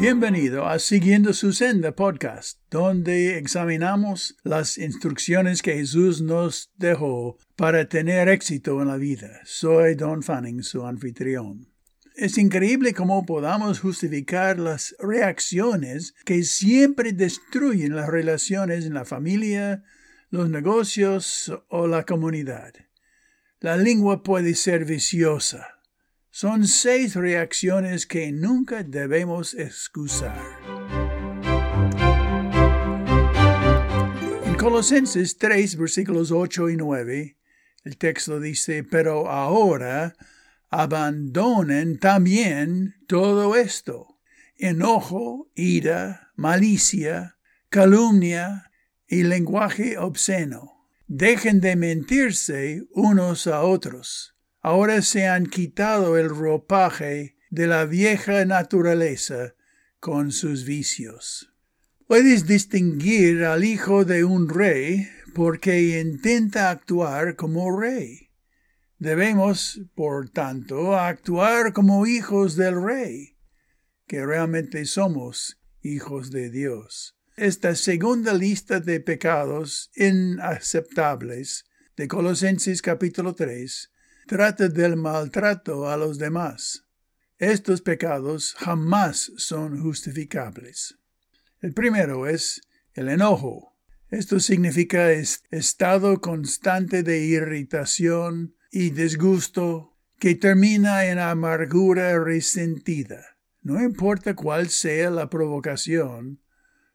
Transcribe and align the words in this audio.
Bienvenido 0.00 0.66
a 0.66 0.78
Siguiendo 0.78 1.34
su 1.34 1.52
Senda 1.52 1.94
podcast, 1.94 2.58
donde 2.70 3.36
examinamos 3.36 4.34
las 4.44 4.78
instrucciones 4.78 5.60
que 5.60 5.74
Jesús 5.74 6.22
nos 6.22 6.72
dejó 6.78 7.36
para 7.54 7.86
tener 7.86 8.30
éxito 8.30 8.80
en 8.80 8.88
la 8.88 8.96
vida. 8.96 9.42
Soy 9.44 9.96
Don 9.96 10.22
Fanning, 10.22 10.62
su 10.62 10.86
anfitrión. 10.86 11.68
Es 12.16 12.38
increíble 12.38 12.94
cómo 12.94 13.26
podamos 13.26 13.80
justificar 13.80 14.58
las 14.58 14.96
reacciones 15.00 16.14
que 16.24 16.44
siempre 16.44 17.12
destruyen 17.12 17.94
las 17.94 18.08
relaciones 18.08 18.86
en 18.86 18.94
la 18.94 19.04
familia, 19.04 19.84
los 20.30 20.48
negocios 20.48 21.52
o 21.68 21.86
la 21.86 22.04
comunidad. 22.04 22.72
La 23.60 23.76
lengua 23.76 24.22
puede 24.22 24.54
ser 24.54 24.86
viciosa 24.86 25.79
son 26.30 26.66
seis 26.66 27.16
reacciones 27.16 28.06
que 28.06 28.30
nunca 28.30 28.84
debemos 28.84 29.54
excusar. 29.54 30.38
En 34.44 34.54
Colosenses 34.54 35.36
3, 35.38 35.76
versículos 35.76 36.30
8 36.30 36.70
y 36.70 36.76
9, 36.76 37.36
el 37.84 37.96
texto 37.96 38.38
dice, 38.38 38.84
pero 38.84 39.28
ahora 39.28 40.14
abandonen 40.68 41.98
también 41.98 42.94
todo 43.08 43.56
esto, 43.56 44.20
enojo, 44.56 45.50
ira, 45.56 46.30
malicia, 46.36 47.38
calumnia 47.70 48.70
y 49.08 49.24
lenguaje 49.24 49.98
obsceno. 49.98 50.86
Dejen 51.08 51.60
de 51.60 51.74
mentirse 51.74 52.84
unos 52.92 53.48
a 53.48 53.62
otros 53.62 54.36
ahora 54.60 55.02
se 55.02 55.26
han 55.26 55.46
quitado 55.46 56.18
el 56.18 56.28
ropaje 56.28 57.36
de 57.50 57.66
la 57.66 57.84
vieja 57.84 58.44
naturaleza 58.44 59.54
con 59.98 60.32
sus 60.32 60.64
vicios. 60.64 61.52
Puedes 62.06 62.46
distinguir 62.46 63.44
al 63.44 63.64
hijo 63.64 64.04
de 64.04 64.24
un 64.24 64.48
rey 64.48 65.08
porque 65.34 66.00
intenta 66.00 66.70
actuar 66.70 67.36
como 67.36 67.78
rey. 67.78 68.30
Debemos, 68.98 69.80
por 69.94 70.28
tanto, 70.28 70.98
actuar 70.98 71.72
como 71.72 72.06
hijos 72.06 72.56
del 72.56 72.82
rey, 72.82 73.36
que 74.06 74.26
realmente 74.26 74.84
somos 74.84 75.60
hijos 75.82 76.30
de 76.30 76.50
Dios. 76.50 77.16
Esta 77.36 77.74
segunda 77.76 78.34
lista 78.34 78.80
de 78.80 79.00
pecados 79.00 79.90
inaceptables 79.94 81.64
de 81.96 82.08
Colosenses 82.08 82.82
capítulo 82.82 83.34
3 83.34 83.90
trata 84.30 84.68
del 84.68 84.96
maltrato 84.96 85.90
a 85.90 85.96
los 85.96 86.16
demás. 86.16 86.84
Estos 87.36 87.82
pecados 87.82 88.54
jamás 88.56 89.32
son 89.36 89.82
justificables. 89.82 91.00
El 91.60 91.72
primero 91.72 92.28
es 92.28 92.60
el 92.94 93.08
enojo. 93.08 93.74
Esto 94.08 94.38
significa 94.38 95.10
estado 95.10 96.20
constante 96.20 97.02
de 97.02 97.24
irritación 97.24 98.54
y 98.70 98.90
disgusto 98.90 99.96
que 100.20 100.36
termina 100.36 101.06
en 101.06 101.18
amargura 101.18 102.16
resentida. 102.22 103.36
No 103.62 103.82
importa 103.82 104.36
cuál 104.36 104.68
sea 104.68 105.10
la 105.10 105.28
provocación, 105.28 106.40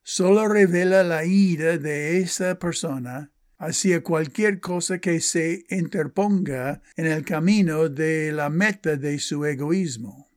solo 0.04 0.48
revela 0.48 1.04
la 1.04 1.26
ira 1.26 1.78
de 1.78 2.20
esa 2.22 2.58
persona 2.60 3.34
hacia 3.58 4.04
cualquier 4.04 4.60
cosa 4.60 5.00
que 5.00 5.20
se 5.22 5.66
interponga 5.70 6.82
en 6.96 7.08
el 7.08 7.24
camino 7.24 7.90
de 7.90 8.32
la 8.32 8.50
meta 8.50 8.98
de 8.98 9.20
su 9.20 9.46
egoísmo. 9.46 10.30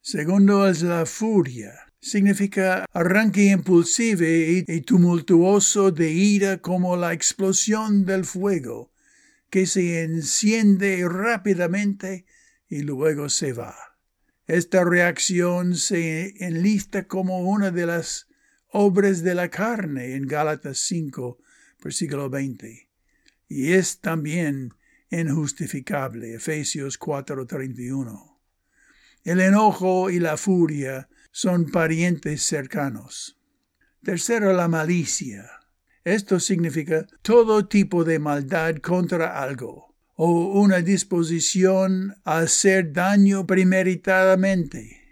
Segundo 0.00 0.68
es 0.68 0.82
la 0.82 1.04
furia. 1.06 1.72
Significa 2.00 2.84
arranque 2.92 3.46
impulsivo 3.46 4.22
y, 4.24 4.80
tumultuoso 4.82 5.90
de 5.90 6.12
ira 6.12 6.58
como 6.58 6.96
la 6.96 7.12
explosión 7.12 8.04
del 8.04 8.24
fuego, 8.24 8.92
que 9.50 9.66
se 9.66 10.04
enciende 10.04 11.04
rápidamente 11.08 12.26
y 12.68 12.82
luego 12.82 13.28
se 13.28 13.52
va. 13.52 13.74
Esta 14.46 14.84
reacción 14.84 15.74
se 15.74 16.34
enlista 16.44 17.08
como 17.08 17.40
una 17.40 17.72
de 17.72 17.86
las 17.86 18.28
obras 18.68 19.24
de 19.24 19.34
la 19.34 19.48
carne 19.48 20.14
en 20.14 20.28
Gálatas 20.28 20.78
5, 20.78 21.38
versículo 21.86 22.28
20. 22.28 22.88
Y 23.48 23.72
es 23.72 24.00
también 24.00 24.74
injustificable. 25.10 26.34
Efesios 26.34 26.98
4:31. 26.98 28.40
El 29.22 29.40
enojo 29.40 30.10
y 30.10 30.18
la 30.18 30.36
furia 30.36 31.08
son 31.30 31.70
parientes 31.70 32.42
cercanos. 32.42 33.38
Tercero, 34.02 34.52
la 34.52 34.66
malicia. 34.68 35.48
Esto 36.04 36.40
significa 36.40 37.06
todo 37.22 37.66
tipo 37.66 38.04
de 38.04 38.18
maldad 38.18 38.76
contra 38.76 39.40
algo 39.40 39.94
o 40.16 40.60
una 40.60 40.80
disposición 40.80 42.14
a 42.24 42.38
hacer 42.38 42.92
daño 42.92 43.46
premeditadamente. 43.46 45.02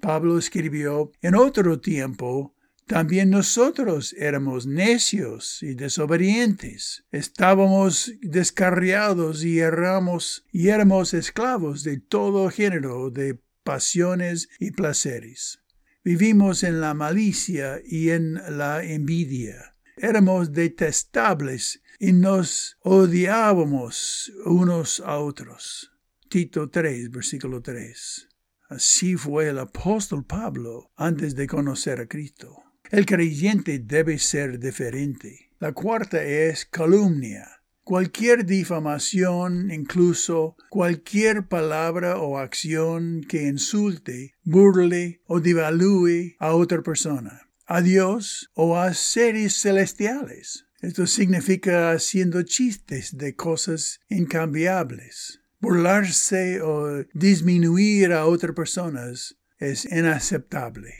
Pablo 0.00 0.38
escribió, 0.38 1.12
en 1.20 1.34
otro 1.34 1.80
tiempo 1.80 2.54
también 2.86 3.30
nosotros 3.30 4.14
éramos 4.18 4.66
necios 4.66 5.62
y 5.62 5.74
desobedientes. 5.74 7.04
Estábamos 7.10 8.12
descarriados 8.20 9.44
y 9.44 9.60
erramos 9.60 10.44
y 10.52 10.68
éramos 10.68 11.14
esclavos 11.14 11.84
de 11.84 11.98
todo 12.00 12.50
género 12.50 13.10
de 13.10 13.40
pasiones 13.62 14.48
y 14.58 14.72
placeres. 14.72 15.62
Vivimos 16.04 16.64
en 16.64 16.80
la 16.80 16.94
malicia 16.94 17.80
y 17.84 18.10
en 18.10 18.34
la 18.34 18.82
envidia. 18.82 19.76
Éramos 19.96 20.52
detestables 20.52 21.82
y 22.00 22.12
nos 22.12 22.76
odiábamos 22.80 24.32
unos 24.44 25.00
a 25.00 25.18
otros. 25.18 25.92
Tito 26.28 26.68
3, 26.68 27.10
versículo 27.10 27.62
3. 27.62 28.28
Así 28.68 29.16
fue 29.16 29.50
el 29.50 29.58
apóstol 29.58 30.24
Pablo 30.24 30.90
antes 30.96 31.36
de 31.36 31.46
conocer 31.46 32.00
a 32.00 32.08
Cristo. 32.08 32.71
El 32.90 33.06
creyente 33.06 33.78
debe 33.78 34.18
ser 34.18 34.58
diferente. 34.58 35.50
La 35.58 35.72
cuarta 35.72 36.22
es 36.22 36.66
calumnia. 36.66 37.62
Cualquier 37.84 38.44
difamación, 38.44 39.70
incluso 39.70 40.56
cualquier 40.70 41.48
palabra 41.48 42.18
o 42.18 42.38
acción 42.38 43.24
que 43.28 43.48
insulte, 43.48 44.34
burle 44.44 45.20
o 45.26 45.40
devalúe 45.40 46.36
a 46.38 46.54
otra 46.54 46.82
persona, 46.82 47.48
a 47.66 47.80
Dios 47.80 48.50
o 48.54 48.76
a 48.76 48.94
seres 48.94 49.60
celestiales. 49.60 50.66
Esto 50.80 51.06
significa 51.06 51.92
haciendo 51.92 52.42
chistes 52.42 53.16
de 53.16 53.34
cosas 53.34 54.00
incambiables. 54.08 55.40
Burlarse 55.60 56.60
o 56.60 57.04
disminuir 57.14 58.12
a 58.12 58.26
otras 58.26 58.54
personas 58.54 59.38
es 59.58 59.84
inaceptable 59.84 60.92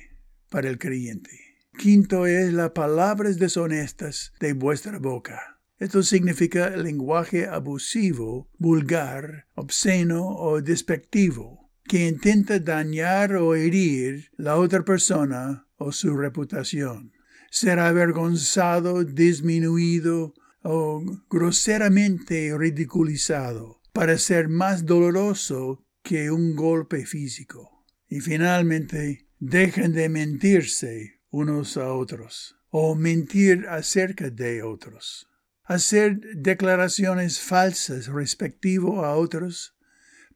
para 0.49 0.69
el 0.69 0.79
creyente. 0.79 1.52
Quinto 1.77 2.27
es 2.27 2.53
las 2.53 2.71
palabras 2.71 3.39
deshonestas 3.39 4.33
de 4.41 4.53
vuestra 4.53 4.99
boca. 4.99 5.59
Esto 5.79 6.03
significa 6.03 6.71
lenguaje 6.77 7.49
abusivo, 7.49 8.49
vulgar, 8.59 9.49
obsceno 9.55 10.29
o 10.29 10.61
despectivo, 10.61 11.73
que 11.85 12.07
intenta 12.07 12.61
dañar 12.61 13.35
o 13.35 13.55
herir 13.55 14.31
la 14.37 14.57
otra 14.57 14.85
persona 14.85 15.67
o 15.77 15.91
su 15.91 16.17
reputación. 16.17 17.13
Ser 17.51 17.81
avergonzado, 17.81 19.03
disminuido 19.03 20.35
o 20.63 21.03
groseramente 21.29 22.57
ridiculizado 22.57 23.81
para 23.93 24.19
ser 24.19 24.49
más 24.49 24.87
doloroso 24.87 25.85
que 26.03 26.31
un 26.31 26.55
golpe 26.55 27.07
físico. 27.07 27.85
Y 28.09 28.21
finalmente, 28.21 29.27
dejen 29.41 29.93
de 29.95 30.09
mentirse 30.09 31.22
unos 31.33 31.77
a 31.77 31.93
otros 31.93 32.57
o 32.71 32.95
mentir 32.95 33.67
acerca 33.69 34.31
de 34.31 34.63
otros. 34.63 35.29
Hacer 35.65 36.21
declaraciones 36.37 37.41
falsas 37.41 38.07
respectivo 38.07 39.05
a 39.05 39.17
otros 39.17 39.75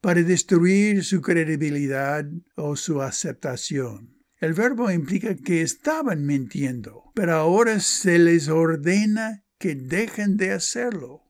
para 0.00 0.22
destruir 0.22 1.04
su 1.04 1.20
credibilidad 1.20 2.24
o 2.54 2.76
su 2.76 3.02
aceptación. 3.02 4.16
El 4.38 4.54
verbo 4.54 4.90
implica 4.90 5.34
que 5.34 5.62
estaban 5.62 6.26
mintiendo, 6.26 7.04
pero 7.14 7.34
ahora 7.34 7.80
se 7.80 8.18
les 8.18 8.48
ordena 8.48 9.44
que 9.58 9.74
dejen 9.74 10.36
de 10.36 10.52
hacerlo. 10.52 11.22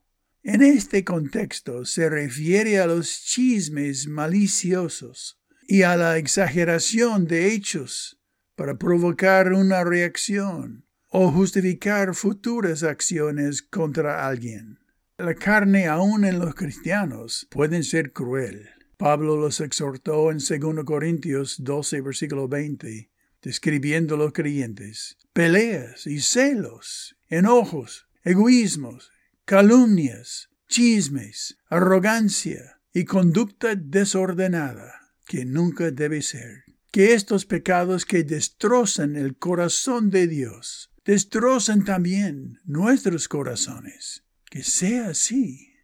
En 0.43 0.61
este 0.61 1.03
contexto 1.03 1.85
se 1.85 2.09
refiere 2.09 2.79
a 2.79 2.87
los 2.87 3.21
chismes 3.23 4.07
maliciosos 4.07 5.41
y 5.67 5.81
a 5.81 5.97
la 5.97 6.17
exageración 6.17 7.27
de 7.27 7.53
hechos 7.53 8.16
para 8.57 8.79
provocar 8.79 9.53
una 9.53 9.83
reacción 9.83 10.83
o 11.09 11.31
justificar 11.31 12.15
futuras 12.15 12.81
acciones 12.81 13.61
contra 13.61 14.27
alguien. 14.27 14.79
La 15.19 15.35
carne 15.35 15.87
aún 15.87 16.25
en 16.25 16.39
los 16.39 16.55
cristianos 16.55 17.47
puede 17.51 17.83
ser 17.83 18.11
cruel. 18.11 18.67
Pablo 18.97 19.37
los 19.37 19.61
exhortó 19.61 20.31
en 20.31 20.39
2 20.39 20.83
Corintios 20.85 21.63
12, 21.63 22.01
versículo 22.01 22.47
20. 22.47 23.09
describiendo 23.43 24.17
los 24.17 24.33
creyentes, 24.33 25.17
peleas 25.31 26.07
y 26.07 26.19
celos, 26.19 27.15
enojos, 27.29 28.07
egoísmos, 28.23 29.11
calumnias, 29.45 30.49
chismes, 30.67 31.59
arrogancia 31.69 32.81
y 32.91 33.05
conducta 33.05 33.75
desordenada, 33.75 35.13
que 35.27 35.45
nunca 35.45 35.91
debe 35.91 36.23
ser. 36.23 36.66
Que 36.97 37.13
estos 37.13 37.45
pecados 37.45 38.05
que 38.05 38.23
destrozan 38.23 39.15
el 39.17 39.37
corazón 39.37 40.09
de 40.09 40.25
Dios, 40.25 40.91
destrozan 41.05 41.85
también 41.85 42.57
nuestros 42.65 43.27
corazones. 43.27 44.23
Que 44.49 44.63
sea 44.63 45.09
así. 45.09 45.75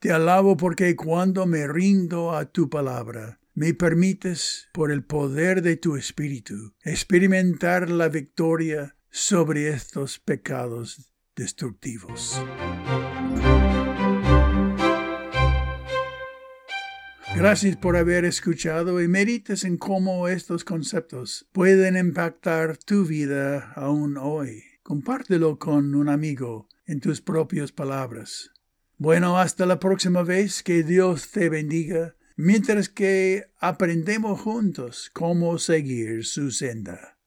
Te 0.00 0.10
alabo 0.10 0.56
porque 0.56 0.96
cuando 0.96 1.46
me 1.46 1.68
rindo 1.68 2.34
a 2.34 2.46
tu 2.46 2.68
palabra, 2.68 3.38
me 3.54 3.72
permites, 3.72 4.66
por 4.72 4.90
el 4.90 5.04
poder 5.04 5.62
de 5.62 5.76
tu 5.76 5.94
Espíritu, 5.94 6.74
experimentar 6.82 7.88
la 7.88 8.08
victoria 8.08 8.96
sobre 9.12 9.68
estos 9.68 10.18
pecados 10.18 11.12
destructivos. 11.36 12.42
Gracias 17.42 17.76
por 17.76 17.96
haber 17.96 18.24
escuchado 18.24 19.02
y 19.02 19.08
medites 19.08 19.64
en 19.64 19.76
cómo 19.76 20.28
estos 20.28 20.62
conceptos 20.62 21.44
pueden 21.50 21.96
impactar 21.96 22.76
tu 22.76 23.04
vida 23.04 23.72
aún 23.74 24.16
hoy. 24.16 24.62
Compártelo 24.84 25.58
con 25.58 25.96
un 25.96 26.08
amigo 26.08 26.68
en 26.86 27.00
tus 27.00 27.20
propias 27.20 27.72
palabras. 27.72 28.52
Bueno, 28.96 29.38
hasta 29.38 29.66
la 29.66 29.80
próxima 29.80 30.22
vez, 30.22 30.62
que 30.62 30.84
Dios 30.84 31.32
te 31.32 31.48
bendiga 31.48 32.14
mientras 32.36 32.88
que 32.88 33.46
aprendemos 33.58 34.40
juntos 34.40 35.10
cómo 35.12 35.58
seguir 35.58 36.24
su 36.24 36.52
senda. 36.52 37.11